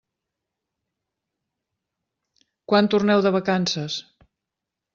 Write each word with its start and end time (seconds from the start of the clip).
Quan 2.73 2.91
torneu 2.95 3.25
de 3.27 3.35
vacances? 3.39 4.01